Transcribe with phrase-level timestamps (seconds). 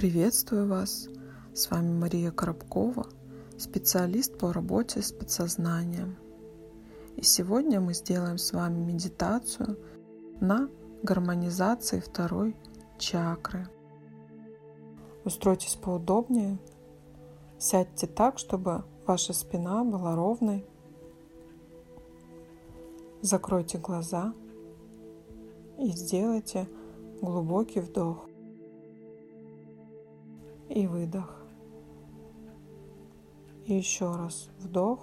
[0.00, 1.10] Приветствую вас!
[1.52, 3.06] С вами Мария Коробкова,
[3.58, 6.16] специалист по работе с подсознанием.
[7.16, 9.78] И сегодня мы сделаем с вами медитацию
[10.40, 10.70] на
[11.02, 12.56] гармонизации второй
[12.96, 13.68] чакры.
[15.26, 16.58] Устройтесь поудобнее,
[17.58, 20.64] сядьте так, чтобы ваша спина была ровной.
[23.20, 24.32] Закройте глаза
[25.78, 26.70] и сделайте
[27.20, 28.29] глубокий вдох
[30.70, 31.36] и выдох.
[33.66, 35.00] И еще раз вдох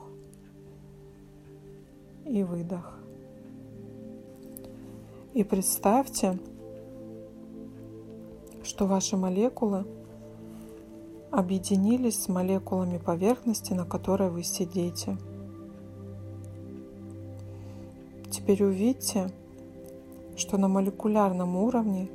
[2.26, 2.98] и выдох.
[5.34, 6.40] И представьте,
[8.64, 9.86] что ваши молекулы
[11.32, 15.18] объединились с молекулами поверхности, на которой вы сидите.
[18.32, 19.30] Теперь увидьте,
[20.38, 22.10] что на молекулярном уровне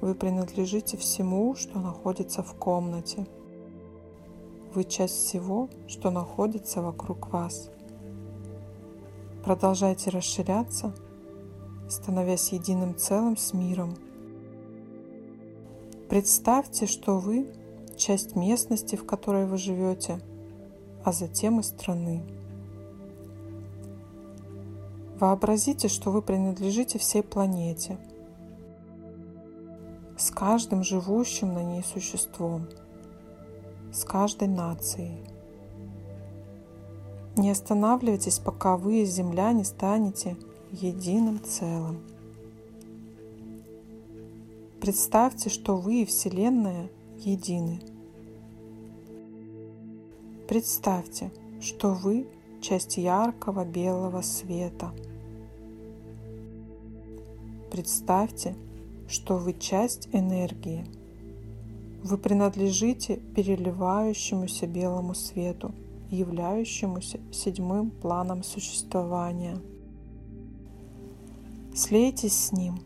[0.00, 3.26] вы принадлежите всему, что находится в комнате.
[4.74, 7.70] Вы часть всего, что находится вокруг вас.
[9.44, 10.94] Продолжайте расширяться,
[11.88, 13.94] становясь единым целым с миром.
[16.08, 17.48] Представьте, что вы
[17.96, 20.20] часть местности, в которой вы живете,
[21.04, 22.22] а затем и страны.
[25.18, 27.98] Вообразите, что вы принадлежите всей планете–
[30.20, 32.68] с каждым живущим на ней существом,
[33.90, 35.24] с каждой нацией.
[37.36, 40.36] Не останавливайтесь, пока вы, Земля, не станете
[40.72, 42.00] единым целым.
[44.78, 47.80] Представьте, что вы и Вселенная едины.
[50.46, 51.30] Представьте,
[51.62, 52.26] что вы
[52.60, 54.92] часть яркого белого света.
[57.70, 58.54] Представьте,
[59.10, 60.86] что вы часть энергии.
[62.02, 65.74] Вы принадлежите переливающемуся белому свету,
[66.10, 69.58] являющемуся седьмым планом существования.
[71.74, 72.80] Слейтесь с ним,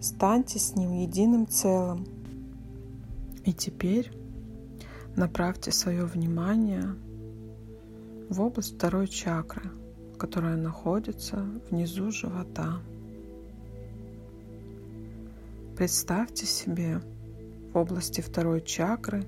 [0.00, 2.06] станьте с ним единым целым.
[3.44, 4.12] И теперь
[5.16, 6.94] направьте свое внимание
[8.28, 9.70] в область второй чакры,
[10.18, 12.80] которая находится внизу живота.
[15.78, 17.00] Представьте себе
[17.72, 19.24] в области второй чакры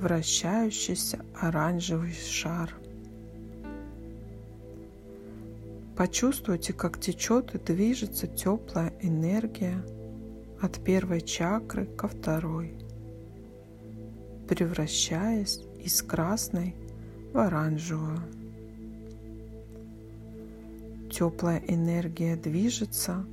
[0.00, 2.74] вращающийся оранжевый шар.
[5.98, 9.84] Почувствуйте, как течет и движется теплая энергия
[10.62, 12.78] от первой чакры ко второй,
[14.48, 16.74] превращаясь из красной
[17.34, 18.22] в оранжевую.
[21.10, 23.26] Теплая энергия движется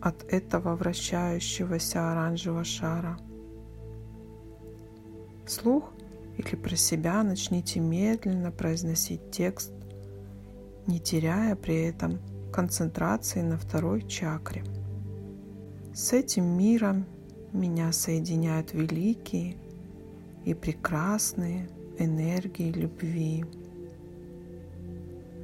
[0.00, 3.18] от этого вращающегося оранжевого шара.
[5.46, 5.92] Слух
[6.38, 9.72] или про себя начните медленно произносить текст,
[10.86, 12.18] не теряя при этом
[12.52, 14.64] концентрации на второй чакре.
[15.92, 17.04] С этим миром
[17.52, 19.56] меня соединяют великие
[20.44, 21.68] и прекрасные
[21.98, 23.44] энергии любви.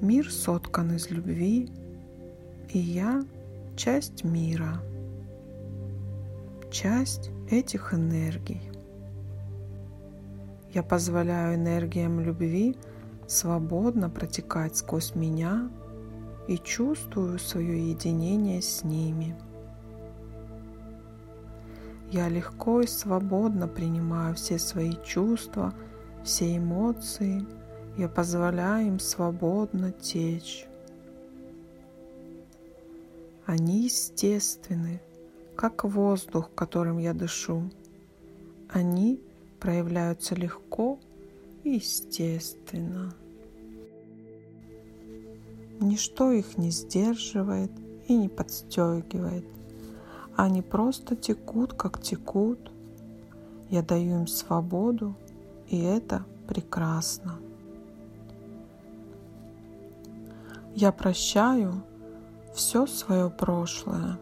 [0.00, 1.68] Мир соткан из любви,
[2.70, 3.24] и я
[3.76, 4.80] часть мира,
[6.70, 8.70] часть этих энергий.
[10.72, 12.74] Я позволяю энергиям любви
[13.26, 15.68] свободно протекать сквозь меня
[16.48, 19.36] и чувствую свое единение с ними.
[22.10, 25.74] Я легко и свободно принимаю все свои чувства,
[26.24, 27.44] все эмоции.
[27.98, 30.66] Я позволяю им свободно течь.
[33.46, 35.00] Они естественны,
[35.54, 37.70] как воздух, которым я дышу.
[38.68, 39.20] Они
[39.60, 40.98] проявляются легко
[41.62, 43.14] и естественно.
[45.78, 47.70] Ничто их не сдерживает
[48.08, 49.44] и не подстегивает.
[50.34, 52.72] Они просто текут, как текут.
[53.70, 55.14] Я даю им свободу,
[55.68, 57.38] и это прекрасно.
[60.74, 61.84] Я прощаю
[62.56, 64.18] все свое прошлое.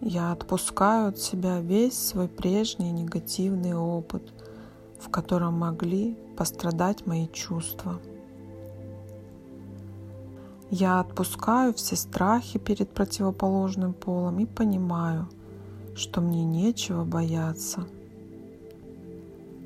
[0.00, 4.32] Я отпускаю от себя весь свой прежний негативный опыт,
[4.98, 8.00] в котором могли пострадать мои чувства.
[10.70, 15.28] Я отпускаю все страхи перед противоположным полом и понимаю,
[15.94, 17.86] что мне нечего бояться.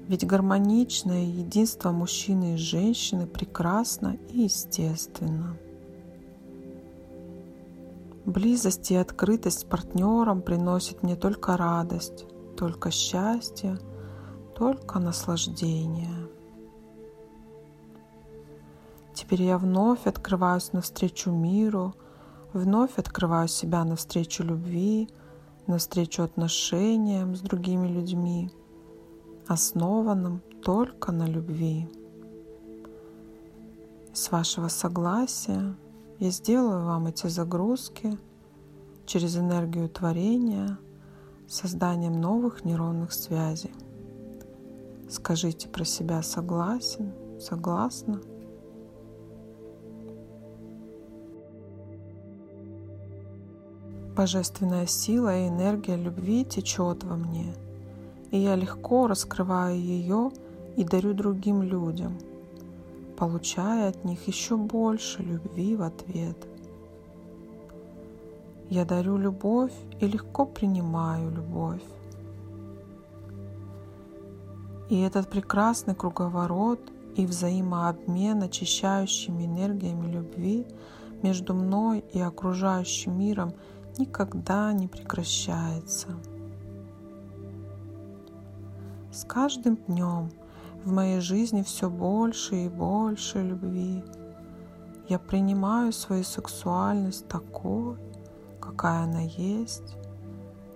[0.09, 5.57] Ведь гармоничное единство мужчины и женщины прекрасно и естественно.
[8.26, 12.26] Близость и открытость с партнером приносит мне только радость,
[12.56, 13.79] только счастье,
[14.56, 16.29] только наслаждение.
[19.15, 21.94] Теперь я вновь открываюсь навстречу миру,
[22.55, 25.11] вновь открываю себя навстречу любви,
[25.67, 28.50] навстречу отношениям с другими людьми,
[29.47, 31.88] основанным только на любви.
[34.15, 35.77] С вашего согласия
[36.19, 38.19] я сделаю вам эти загрузки
[39.07, 40.79] через энергию творения,
[41.49, 43.73] созданием новых нейронных связей.
[45.11, 48.21] Скажите про себя согласен, согласна.
[54.17, 57.53] Божественная сила и энергия любви течет во мне,
[58.31, 60.31] и я легко раскрываю ее
[60.77, 62.17] и дарю другим людям,
[63.17, 66.37] получая от них еще больше любви в ответ.
[68.71, 71.83] Я дарю любовь и легко принимаю любовь.
[74.91, 76.81] И этот прекрасный круговорот
[77.17, 80.67] и взаимообмен очищающими энергиями любви
[81.23, 83.53] между мной и окружающим миром–
[83.99, 86.09] никогда не прекращается.
[89.13, 90.31] С каждым днем
[90.85, 94.05] в моей жизни все больше и больше любви.
[95.09, 97.97] Я принимаю свою сексуальность такой,
[98.61, 99.97] какая она есть.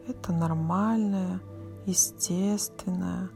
[0.06, 1.40] Это нормальное,
[1.87, 3.28] естественное,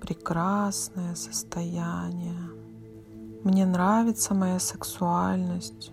[0.00, 2.50] прекрасное состояние.
[3.42, 5.90] Мне нравится моя сексуальность.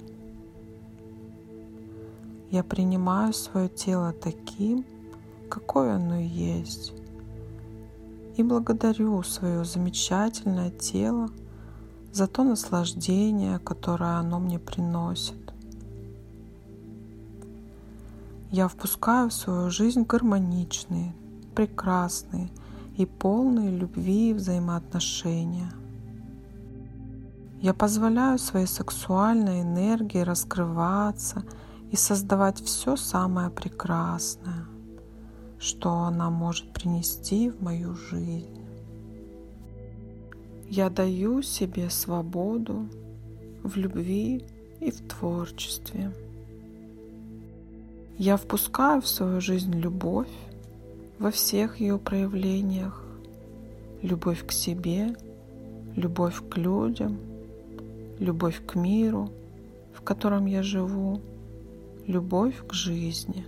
[2.51, 4.85] Я принимаю свое тело таким,
[5.49, 6.93] какое оно есть.
[8.37, 11.29] И благодарю свое замечательное тело
[12.13, 15.53] за то наслаждение, которое оно мне приносит.
[18.51, 21.13] Я впускаю в свою жизнь гармоничные,
[21.53, 22.49] прекрасные
[22.95, 25.71] и полные любви и взаимоотношения.
[27.59, 31.43] Я позволяю своей сексуальной энергии раскрываться–
[31.91, 34.65] и создавать все самое прекрасное,
[35.59, 38.65] что она может принести в мою жизнь.
[40.69, 42.87] Я даю себе свободу
[43.63, 44.43] в любви
[44.79, 46.11] и в творчестве.
[48.17, 50.31] Я впускаю в свою жизнь любовь
[51.19, 53.03] во всех ее проявлениях,
[54.01, 55.15] любовь к себе,
[55.95, 57.17] любовь к людям,
[58.19, 59.31] любовь к миру,
[59.93, 61.21] в котором я живу,
[62.05, 63.45] любовь к жизни.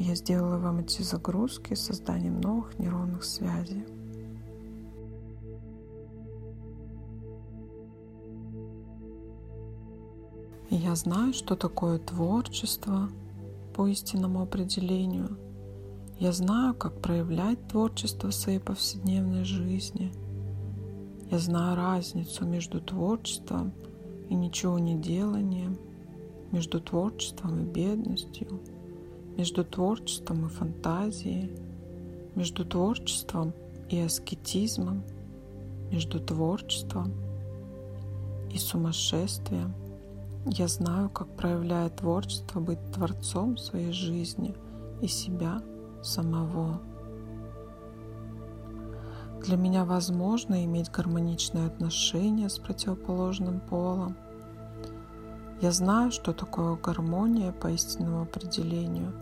[0.00, 3.84] Я сделала вам эти загрузки с созданием новых нейронных связей.
[10.70, 13.08] Я знаю, что такое творчество
[13.74, 15.36] по истинному определению.
[16.20, 20.12] Я знаю, как проявлять творчество в своей повседневной жизни.
[21.28, 23.72] Я знаю разницу между творчеством
[24.28, 25.76] и ничего не деланием–
[26.52, 28.60] между творчеством и бедностью,
[29.38, 31.56] между творчеством и фантазией,
[32.34, 33.54] между творчеством
[33.88, 35.04] и аскетизмом,
[35.92, 37.14] между творчеством
[38.52, 39.72] и сумасшествием.
[40.44, 44.54] Я знаю, как проявляет творчество быть творцом своей жизни
[45.00, 45.62] и себя
[46.02, 46.80] самого.
[49.44, 54.16] Для меня возможно иметь гармоничные отношения с противоположным полом–
[55.60, 59.12] я знаю, что такое гармония по истинному определению.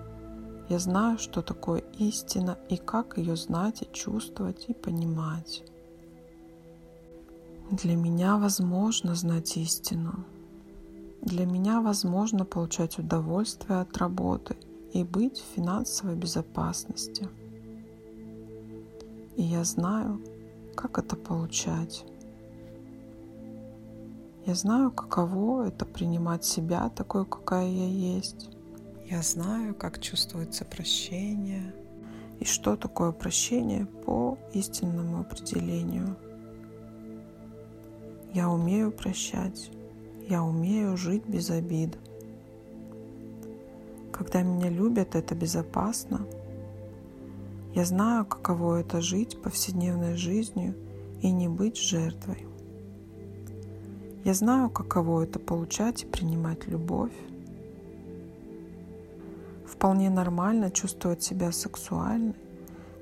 [0.68, 5.62] Я знаю, что такое истина и как ее знать и чувствовать и понимать.
[7.70, 10.24] Для меня возможно знать истину.
[11.22, 14.56] Для меня возможно получать удовольствие от работы
[14.92, 17.28] и быть в финансовой безопасности.
[19.36, 20.20] И я знаю,
[20.74, 22.04] как это получать.
[24.46, 28.55] Я знаю, каково это принимать себя такой, какая я есть.
[29.08, 31.72] Я знаю, как чувствуется прощение
[32.40, 36.16] и что такое прощение по истинному определению.
[38.34, 39.70] Я умею прощать,
[40.28, 41.96] я умею жить без обид.
[44.12, 46.26] Когда меня любят, это безопасно.
[47.76, 50.74] Я знаю, каково это жить повседневной жизнью
[51.22, 52.44] и не быть жертвой.
[54.24, 57.12] Я знаю, каково это получать и принимать любовь.
[59.76, 62.34] Вполне нормально чувствовать себя сексуальной,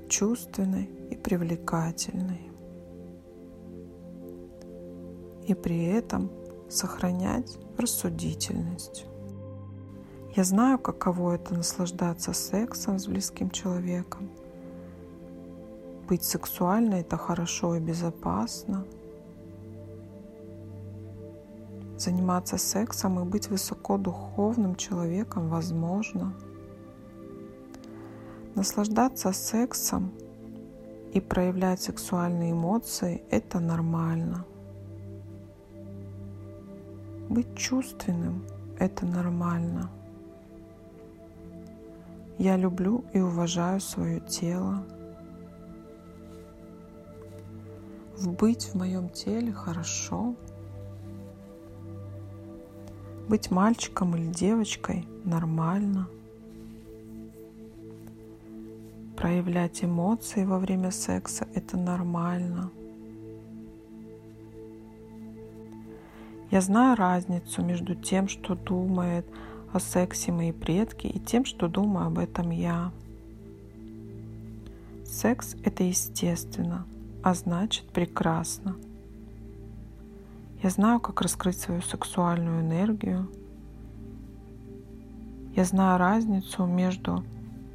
[0.09, 2.51] чувственной и привлекательной.
[5.47, 6.29] И при этом
[6.69, 9.05] сохранять рассудительность.
[10.35, 14.29] Я знаю, каково это наслаждаться сексом с близким человеком.
[16.07, 18.85] быть сексуальной это хорошо и безопасно.
[21.97, 26.33] Заниматься сексом и быть высокодуховным человеком возможно.
[28.55, 30.13] Наслаждаться сексом
[31.13, 34.45] и проявлять сексуальные эмоции– это нормально.
[37.27, 38.45] Быть чувственным–
[38.79, 39.89] это нормально.
[42.37, 44.85] Я люблю и уважаю свое тело.
[48.23, 50.33] Быть в моем теле хорошо.
[53.27, 56.07] Быть мальчиком или девочкой нормально.
[59.25, 62.69] Проявлять эмоции во время секса– это нормально.
[66.51, 69.25] Я знаю разницу между тем, что думает
[69.73, 72.91] о сексе мои предки, и тем, что думаю об этом я.
[75.03, 76.85] Секс– это естественно,
[77.23, 78.75] а значит прекрасно.
[80.61, 83.27] Я знаю, как раскрыть свою сексуальную энергию.
[85.55, 87.23] Я знаю разницу между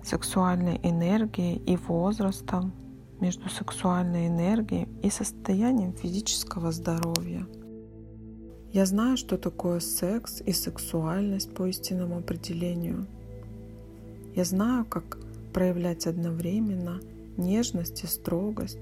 [0.02, 2.72] сексуальной энергией и возрастом,
[3.20, 7.46] между сексуальной энергией и состоянием физического здоровья.
[8.72, 13.06] Я знаю, что такое секс и сексуальность по истинному определению.
[14.34, 15.18] Я знаю, как
[15.52, 17.00] проявлять одновременно
[17.36, 18.78] нежность и строгость,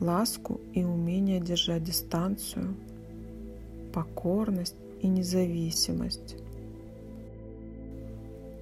[0.00, 2.74] ласку и умение держать дистанцию,
[3.92, 6.36] покорность и независимость.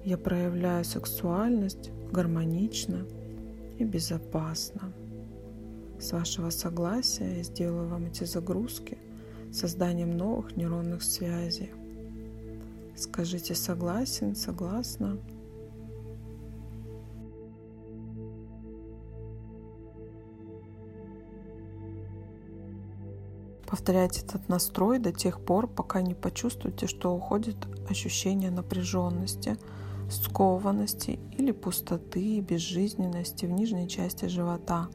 [0.03, 3.05] Я проявляю сексуальность гармонично
[3.77, 4.93] и безопасно.
[5.99, 8.97] С вашего согласия я сделаю вам эти загрузки
[9.51, 11.69] созданием новых нейронных связей.
[12.95, 15.19] Скажите согласен, согласна.
[23.67, 29.57] Повторяйте этот настрой до тех пор, пока не почувствуете, что уходит ощущение напряженности–
[30.11, 34.89] скованности или пустоты и безжизненности в нижней части живота,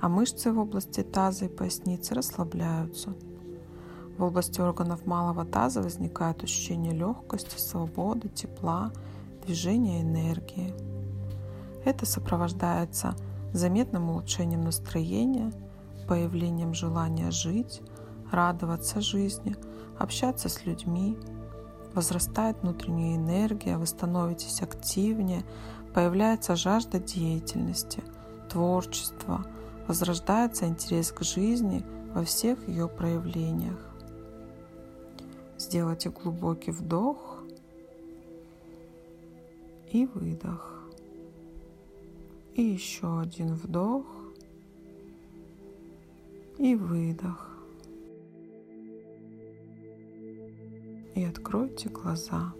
[0.00, 3.14] а мышцы в области таза и поясницы расслабляются.
[4.18, 8.92] В области органов малого таза возникает ощущение легкости, свободы, тепла,
[9.44, 10.72] движения энергии.
[11.84, 13.14] Это сопровождается
[13.52, 15.52] заметным улучшением настроения,
[16.08, 17.82] появлением желания жить,
[18.30, 19.56] радоваться жизни,
[19.98, 21.16] общаться с людьми,
[21.96, 25.44] возрастает внутренняя энергия, вы становитесь активнее,
[25.94, 28.04] появляется жажда деятельности,
[28.50, 29.46] творчества,
[29.88, 31.84] возрождается интерес к жизни
[32.14, 33.78] во всех ее проявлениях.
[35.58, 37.42] Сделайте глубокий вдох
[39.90, 40.82] и выдох.
[42.54, 44.06] И еще один вдох
[46.58, 47.55] и выдох.
[51.16, 52.52] И откройте глаза.